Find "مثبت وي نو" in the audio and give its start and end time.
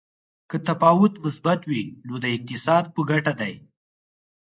1.25-2.13